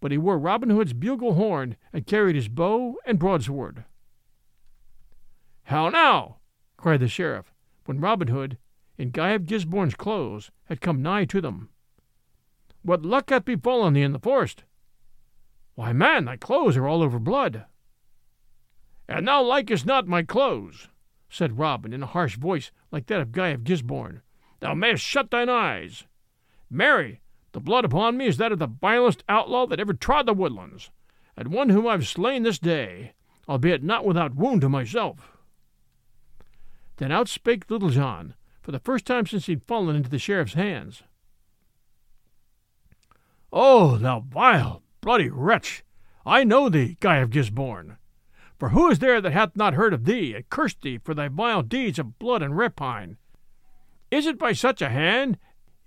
[0.00, 3.84] but he wore Robin Hood's bugle horn and carried his bow and broadsword.
[5.64, 6.36] How now?
[6.76, 7.52] cried the sheriff,
[7.86, 8.58] when Robin Hood,
[8.98, 11.70] in Guy of Gisbourne's clothes, had come nigh to them.
[12.82, 14.64] What luck hath befallen thee in the forest?
[15.74, 17.64] Why, man, thy clothes are all over blood.
[19.08, 20.88] And thou likest not my clothes,
[21.28, 24.22] said Robin in a harsh voice like that of Guy of Gisbourne.
[24.60, 26.04] Thou mayest shut thine eyes.
[26.70, 27.20] Marry,
[27.52, 30.90] the blood upon me is that of the vilest outlaw that ever trod the woodlands,
[31.36, 33.12] and one whom I've slain this day,
[33.48, 35.35] albeit not without wound to myself.
[36.96, 40.54] Then out spake Little John, for the first time since he'd fallen into the sheriff's
[40.54, 41.02] hands.
[43.52, 45.84] Oh, thou vile, bloody wretch!
[46.24, 47.98] I know thee, Guy of Gisbourne.
[48.58, 51.28] For who is there that hath not heard of thee, and cursed thee for thy
[51.28, 53.18] vile deeds of blood and rapine?
[54.10, 55.38] Is it by such a hand,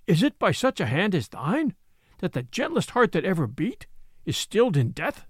[0.07, 1.76] is it by such a hand as thine,
[2.20, 3.88] that the gentlest heart that ever beat
[4.26, 5.26] is stilled in death?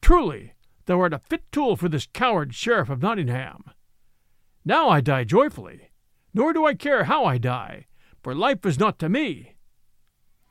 [0.00, 0.54] Truly,
[0.86, 3.64] thou art a fit tool for this coward sheriff of Nottingham.
[4.64, 5.90] Now I die joyfully,
[6.32, 7.86] nor do I care how I die,
[8.22, 9.54] for life is not to me,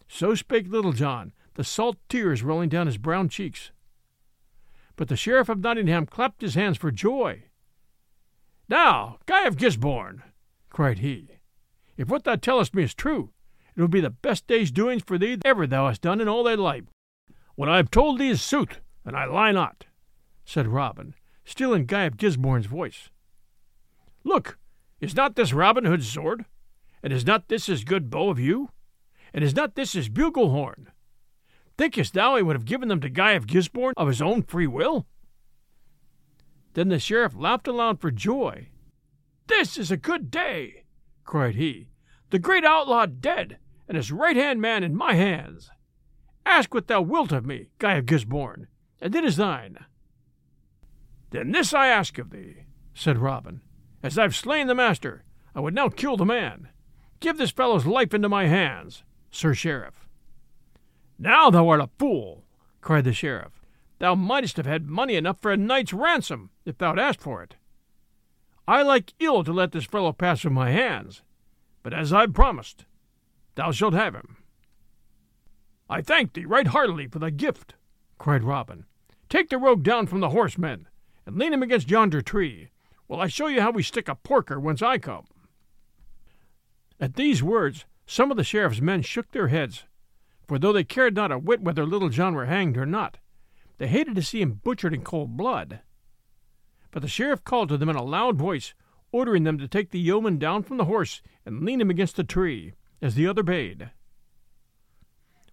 [0.07, 3.71] so spake Little John, the salt tears rolling down his brown cheeks.
[4.95, 7.45] But the Sheriff of Nottingham clapped his hands for joy.
[8.69, 10.21] Now, Guy of Gisbourne,
[10.69, 11.29] cried he,
[11.97, 13.31] if what thou tellest me is true,
[13.75, 16.43] it will be the best day's doings for thee ever thou hast done in all
[16.43, 16.85] thy life.
[17.55, 19.85] What I have told thee is sooth, and I lie not.
[20.45, 23.09] said Robin, still in Guy of Gisbourne's voice.
[24.23, 24.57] Look,
[24.99, 26.45] is not this Robin Hood's sword?
[27.01, 28.69] And is not this his good bow of yew?
[29.33, 30.91] And is not this his bugle horn?
[31.77, 34.67] Thinkest thou he would have given them to Guy of Gisbourne of his own free
[34.67, 35.05] will?
[36.73, 38.69] Then the sheriff laughed aloud for joy.
[39.47, 40.85] This is a good day,
[41.23, 41.89] cried he.
[42.29, 43.57] The great outlaw dead,
[43.87, 45.69] and his right hand man in my hands.
[46.45, 48.67] Ask what thou wilt of me, Guy of Gisbourne,
[49.01, 49.77] and it is thine.
[51.31, 53.61] Then this I ask of thee, said Robin.
[54.03, 55.23] As I've slain the master,
[55.55, 56.67] I would now kill the man.
[57.21, 60.05] Give this fellow's life into my hands, Sir Sheriff.
[61.17, 62.43] Now thou art a fool,
[62.81, 63.61] cried the sheriff.
[63.99, 67.55] Thou mightest have had money enough for a knight's ransom, if thou'd asked for it.
[68.67, 71.21] I like ill to let this fellow pass from my hands,
[71.81, 72.83] but as I've promised,
[73.55, 74.37] thou shalt have him.
[75.89, 77.75] I thank thee right heartily for thy gift,
[78.17, 78.85] cried Robin.
[79.29, 80.87] Take the rogue down from the horsemen,
[81.25, 82.69] and lean him against yonder tree,
[83.07, 85.25] while I show you how we stick a porker whence I come.
[86.99, 89.83] At these words, some of the sheriff's men shook their heads,
[90.47, 93.17] for though they cared not a whit whether Little John were hanged or not,
[93.77, 95.81] they hated to see him butchered in cold blood.
[96.91, 98.73] But the sheriff called to them in a loud voice,
[99.11, 102.23] ordering them to take the yeoman down from the horse and lean him against a
[102.23, 103.91] tree, as the other bade.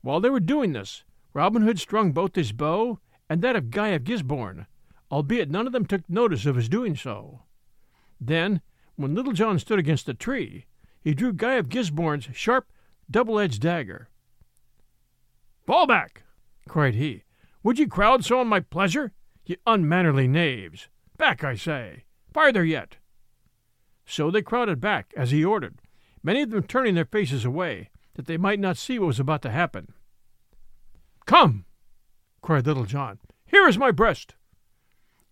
[0.03, 2.99] While they were doing this, Robin Hood strung both his bow
[3.29, 4.67] and that of Guy of Gisbourne,
[5.11, 7.43] albeit none of them took notice of his doing so.
[8.21, 8.61] Then,
[8.97, 10.67] when Little John stood against a tree,
[11.01, 12.71] he drew Guy of Gisbourne's sharp,
[13.11, 14.09] double-edged dagger.
[15.67, 16.25] Fall back!
[16.69, 17.25] cried he.
[17.63, 19.13] Would ye crowd so on my pleasure?
[19.45, 20.89] Ye unmannerly knaves!
[21.17, 22.05] Back, I say!
[22.33, 22.97] Farther yet!
[24.05, 25.81] So they crowded back, as he ordered,
[26.23, 29.43] many of them turning their faces away, that they might not see what was about
[29.43, 29.95] to happen.
[31.27, 31.65] Come!
[32.43, 33.19] cried Little John.
[33.47, 34.35] Here is my breast!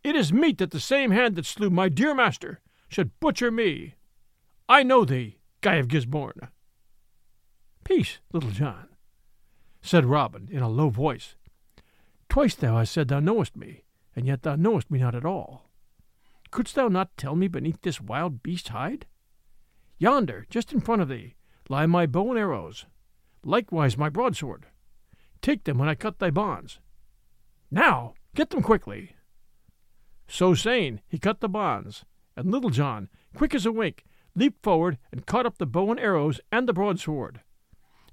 [0.05, 3.95] It is meet that the same hand that slew my dear master should butcher me.
[4.69, 6.49] I know thee, Guy of Gisbourne.
[7.85, 8.89] Peace, Little John,
[9.81, 11.37] said Robin in a low voice.
[12.29, 13.85] Twice thou hast said thou knowest me,
[14.15, 15.71] and yet thou knowest me not at all.
[16.51, 19.07] Couldst thou not tell me beneath this wild beast's hide?
[19.99, 21.35] Yonder, just in front of thee,
[21.69, 22.87] lie my bow and arrows,
[23.43, 24.67] likewise my broadsword.
[25.43, 26.79] Take them when I cut thy bonds.
[27.71, 29.15] Now, get them quickly.
[30.29, 32.05] So saying, he cut the bonds,
[32.37, 34.05] and Little John, quick as a wink,
[34.35, 37.41] leaped forward and caught up the bow and arrows and the broadsword.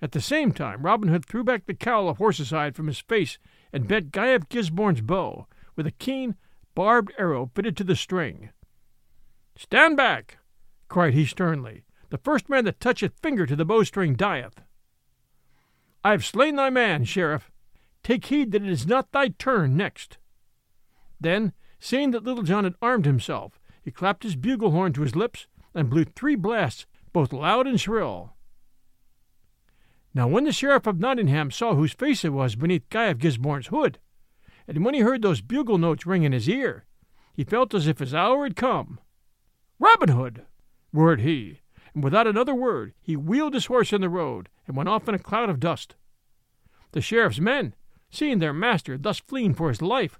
[0.01, 2.99] At the same time, Robin Hood threw back the cowl of horse's hide from his
[2.99, 3.37] face
[3.71, 6.35] and bent Guy of Gisbourne's bow with a keen,
[6.73, 8.49] barbed arrow fitted to the string.
[9.57, 10.37] Stand back!
[10.87, 11.83] cried he sternly.
[12.09, 14.61] The first man that toucheth finger to the bowstring dieth.
[16.03, 17.51] I have slain thy man, sheriff.
[18.03, 20.17] Take heed that it is not thy turn next.
[21.19, 25.15] Then, seeing that Little John had armed himself, he clapped his bugle horn to his
[25.15, 28.33] lips and blew three blasts, both loud and shrill.
[30.13, 33.67] Now when the sheriff of Nottingham saw whose face it was beneath Guy of Gisbourne's
[33.67, 33.99] hood,
[34.67, 36.85] and when he heard those bugle notes ring in his ear,
[37.33, 38.99] he felt as if his hour had come.
[39.77, 40.45] Robin Hood!
[40.93, 41.59] roared he,
[41.93, 45.15] and without another word he wheeled his horse in the road and went off in
[45.15, 45.95] a cloud of dust.
[46.93, 47.75] The sheriff's men,
[48.09, 50.17] seeing their master thus fleeing for his life,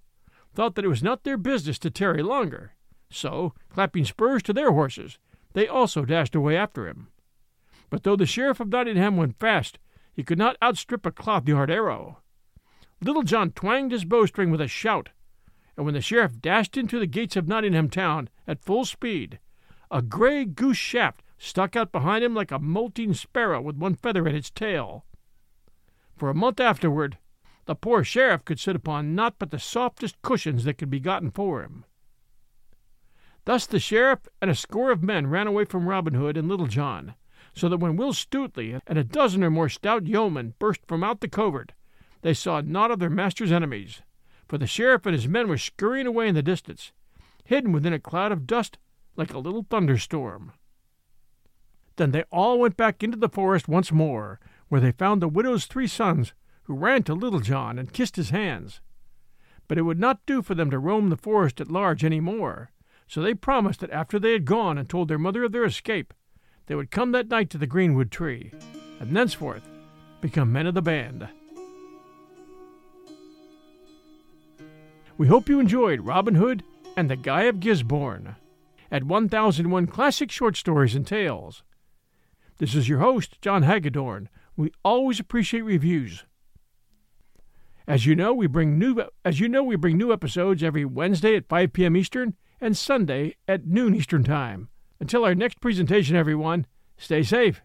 [0.56, 2.74] thought that it was not their business to tarry longer,
[3.10, 5.20] so, clapping spurs to their horses,
[5.54, 7.10] they also dashed away after him.
[7.90, 9.80] But though the sheriff of Nottingham went fast,
[10.12, 12.20] he could not outstrip a cloth yard arrow.
[13.02, 15.10] Little John twanged his bowstring with a shout,
[15.78, 19.40] and when the sheriff dashed into the gates of Nottingham town at full speed,
[19.92, 24.28] a gray goose shaft stuck out behind him like a molting sparrow with one feather
[24.28, 25.06] in its tail.
[26.16, 27.18] For a month afterward,
[27.66, 31.32] the poor sheriff could sit upon naught but the softest cushions that could be gotten
[31.32, 31.86] for him.
[33.46, 36.68] Thus the sheriff and a score of men ran away from Robin Hood and Little
[36.68, 37.16] John,
[37.54, 41.22] so that when Will Stutely and a dozen or more stout yeomen burst from out
[41.22, 41.74] the covert,
[42.22, 44.02] they saw naught of their master's enemies,
[44.48, 46.92] for the sheriff and his men were scurrying away in the distance,
[47.44, 48.78] hidden within a cloud of dust
[49.16, 50.52] like a little thunderstorm.
[51.98, 55.66] Then they all went back into the forest once more, where they found the widow's
[55.66, 56.34] three sons,
[56.66, 58.82] who ran to Little John and kissed his hands.
[59.68, 62.72] But it would not do for them to roam the forest at large any more,
[63.08, 66.14] so they promised that after they had gone and told their mother of their escape,
[66.68, 68.52] they would come that night to the greenwood tree,
[69.00, 69.68] and thenceforth
[70.22, 71.28] become men of the band.
[75.18, 76.64] We hope you enjoyed Robin Hood
[76.98, 78.36] and the Guy of Gisbourne
[78.92, 81.64] at 1001 Classic Short Stories and Tales.
[82.58, 84.30] This is your host, John Hagedorn.
[84.58, 86.26] We always appreciate reviews.
[87.88, 91.36] As you know, we bring new as you know we bring new episodes every Wednesday
[91.36, 91.96] at 5 p.m.
[91.96, 94.70] Eastern and Sunday at noon Eastern Time.
[95.00, 96.66] Until our next presentation, everyone,
[96.98, 97.62] stay safe,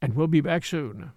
[0.00, 1.12] and we'll be back soon.